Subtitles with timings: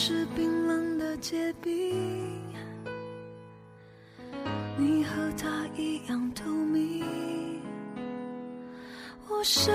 [0.00, 2.40] 是冰冷的结冰，
[4.76, 7.04] 你和他一样透明，
[9.28, 9.74] 我伸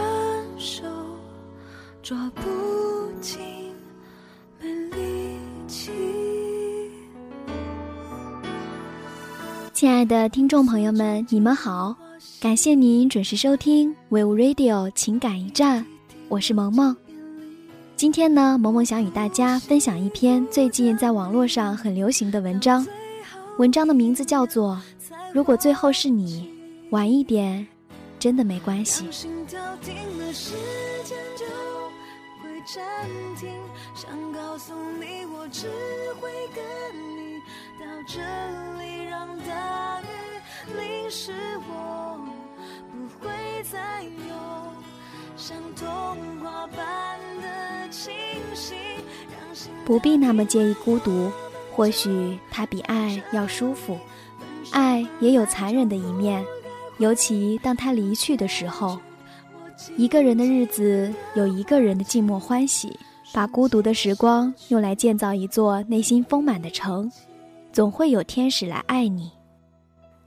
[0.57, 0.85] 手
[2.01, 2.41] 抓不
[3.19, 3.37] 紧，
[4.61, 5.37] 没力
[5.67, 5.91] 气。
[9.73, 11.93] 亲爱的听众朋友们，你们好，
[12.39, 15.85] 感谢您准时收听 We Radio 情感驿站，
[16.29, 16.95] 我是萌萌。
[18.03, 22.85] 今天呢，萌萌想与大家分享一篇最近在网络上很流行的文章。
[23.57, 24.77] 文章的名字叫做
[25.31, 26.53] 《如果最后是你，
[26.89, 27.65] 晚一点，
[28.19, 29.05] 真的没关系》。
[29.13, 30.51] 心跳停了，时
[31.05, 31.45] 间就
[32.43, 32.83] 会暂
[33.37, 33.49] 停。
[33.95, 35.69] 想告诉你，我只
[36.19, 36.61] 会跟
[37.15, 37.39] 你
[37.79, 38.19] 到这
[38.81, 41.31] 里，让大雨淋湿
[41.69, 42.19] 我，
[42.91, 43.31] 不会
[43.71, 44.35] 再有
[45.37, 45.87] 像童
[46.41, 47.12] 话般。
[49.85, 51.31] 不必那么介意孤独，
[51.71, 53.97] 或许它比爱要舒服。
[54.71, 56.43] 爱也有残忍的一面，
[56.97, 58.99] 尤其当他离去的时候。
[59.97, 62.97] 一个人的日子有一个人的寂寞欢喜，
[63.33, 67.11] 把孤独的时光用来建造一座内心丰满的城，
[67.71, 69.31] 总会有天使来爱你。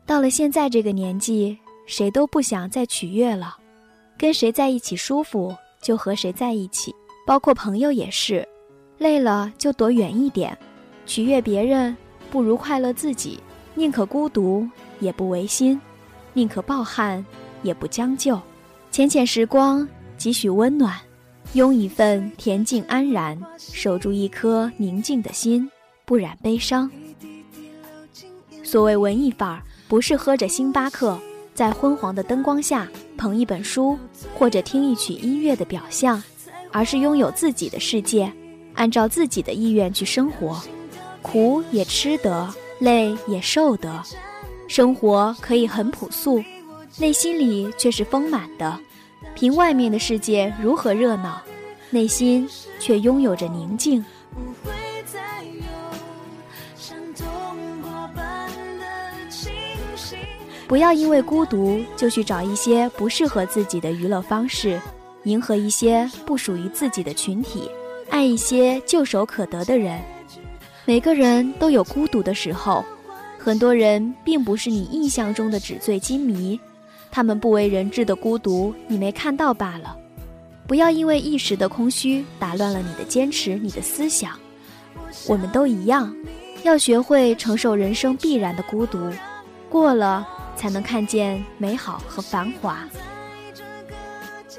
[0.04, 3.56] 到了现在这个年纪，谁都不想再取悦了，
[4.18, 6.94] 跟谁在一起舒服就和谁在一起，
[7.26, 8.46] 包括朋友也是。
[8.98, 10.56] 累了就躲远一点，
[11.04, 11.96] 取悦别人
[12.30, 13.38] 不如快乐自己。
[13.74, 14.66] 宁可孤独
[15.00, 15.78] 也不违心，
[16.32, 17.24] 宁可抱憾
[17.62, 18.40] 也不将就。
[18.90, 20.94] 浅浅时光，几许温暖，
[21.52, 25.70] 拥一份恬静安然，守住一颗宁静的心，
[26.06, 26.90] 不染悲伤。
[28.62, 31.18] 所谓文艺范儿，不是喝着星巴克，
[31.54, 32.88] 在昏黄的灯光下
[33.18, 33.98] 捧一本书
[34.34, 36.22] 或者听一曲音乐的表象，
[36.72, 38.32] 而是拥有自己的世界，
[38.76, 40.62] 按照自己的意愿去生活，
[41.22, 42.48] 苦也吃得，
[42.78, 44.02] 累也受得，
[44.68, 46.42] 生活可以很朴素，
[46.98, 48.78] 内心里却是丰满的。
[49.34, 51.42] 凭外面的世界如何热闹，
[51.90, 52.48] 内心
[52.78, 54.04] 却拥有着宁静。
[60.68, 60.76] 不。
[60.76, 64.80] 要因为孤独就去找一些不适合自己的娱乐方式，
[65.24, 67.70] 迎合一些不属于自己的群体，
[68.10, 70.00] 爱一些唾手可得的人。
[70.84, 72.84] 每个人都有孤独的时候，
[73.38, 76.58] 很多人并不是你印象中的纸醉金迷，
[77.10, 79.96] 他们不为人知的孤独你没看到罢了。
[80.66, 84.32] 不要因为一时的空虚打乱了你的坚持，你的思想。
[85.28, 86.14] 我们都一样，
[86.62, 88.98] 要学会承受人生必然的孤独，
[89.68, 92.78] 过了才能看见美好和繁华。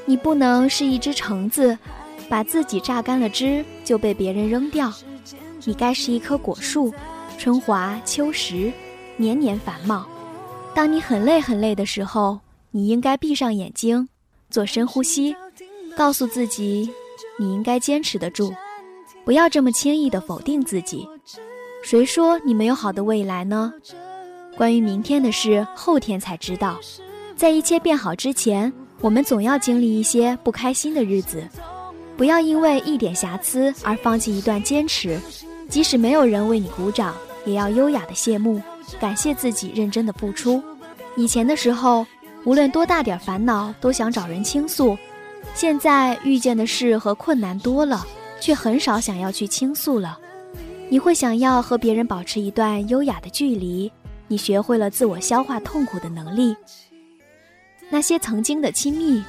[0.06, 1.78] 你不能是一只橙子，
[2.30, 4.92] 把自己榨干了汁就被别人扔掉。
[5.66, 6.94] 你该是一棵果树，
[7.38, 8.72] 春华秋实，
[9.16, 10.06] 年年繁茂。
[10.74, 12.40] 当你很累很累的时候，
[12.72, 14.08] 你应该闭上眼睛，
[14.50, 15.36] 做深呼吸，
[15.96, 16.90] 告诉自己，
[17.40, 18.54] 你应该坚持得住，
[19.26, 21.08] 不要这么轻易的否定自己。
[21.84, 23.74] 谁说你没有好的未来呢？
[24.56, 26.80] 关于明天的事，后天才知道。
[27.36, 28.72] 在一切变好之前，
[29.02, 31.48] 我们总要经历一些不开心的日子。
[32.18, 35.22] 不要因为一点瑕疵而放弃一段坚持，
[35.70, 38.60] 即使没有人为你鼓掌，也要优雅的谢幕，
[39.00, 40.62] 感谢自己认真的付出。
[41.16, 42.06] 以前的时候，
[42.44, 44.98] 无论多大点烦恼，都想找人倾诉。
[45.54, 48.06] 现在遇见的事和困难多了，
[48.40, 50.18] 却很少想要去倾诉了。
[50.90, 53.92] 你会想要和别人保持一段优雅的距离，
[54.28, 56.56] 你学会了自我消化痛苦的能力。
[57.90, 59.24] 那些曾经的亲密，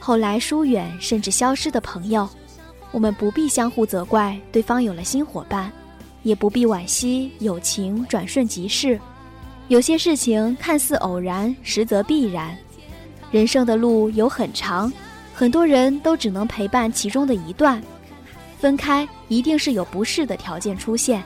[0.00, 2.28] 后来疏远甚至消失的朋友，
[2.90, 5.70] 我们不必相互责怪对方有了新伙伴，
[6.22, 8.98] 也不必惋惜友情转瞬即逝。
[9.68, 12.56] 有些事情看似偶然，实则必然。
[13.30, 14.92] 人生的路有很长，
[15.32, 17.80] 很多人都只能陪伴其中的一段。
[18.58, 21.22] 分开一定是有不适的条件出现，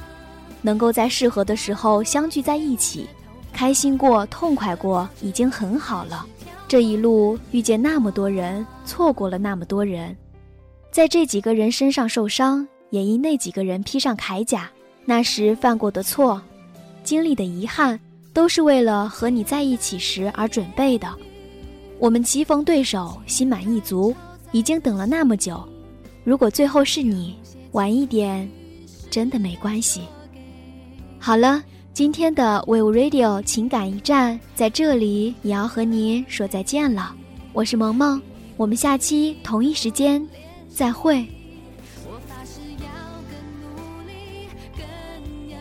[0.61, 3.09] 能够在适合的时候相聚在一起，
[3.53, 6.27] 开心过、痛快过，已经很好了。
[6.75, 10.17] 这一路遇见那么多人，错过了那么多人，
[10.91, 14.69] 在这几个人身上受伤，也因那几个人披上铠甲。
[15.05, 16.43] 那时犯过的错，
[17.05, 18.01] 经历的遗憾，
[18.33, 21.09] 都是为了和你在一起时而准备的。
[22.01, 24.13] 我们棋逢对手，心满意足，
[24.51, 25.63] 已经等了那么久。
[26.25, 27.39] 如果最后是你，
[27.71, 28.51] 晚一点，
[29.09, 30.01] 真的没关系。
[31.21, 31.63] 好了，
[31.95, 37.15] 今天的 vivo radio 情感驿站在这里也要和您说再见了，
[37.53, 38.21] 我是萌萌，
[38.57, 40.21] 我们下期同一时间
[40.69, 41.25] 再会。
[42.05, 42.89] 我发誓要
[43.31, 44.85] 更努力，更
[45.51, 45.57] 要。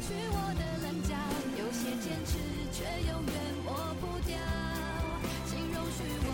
[0.00, 1.14] 去我的棱角，
[1.58, 2.38] 有些坚持
[2.72, 3.68] 却永远抹
[4.00, 4.34] 不掉，
[5.46, 6.28] 请容许我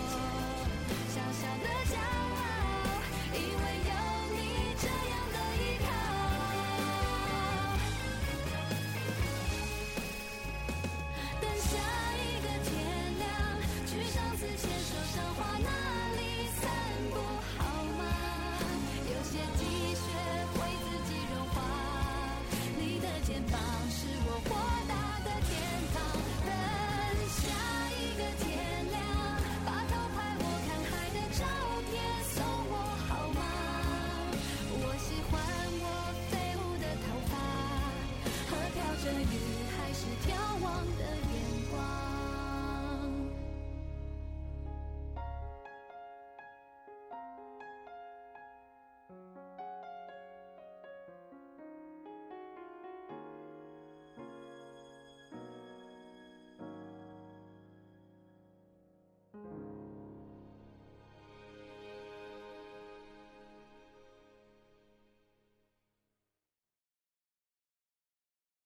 [1.09, 2.26] 小小的骄傲。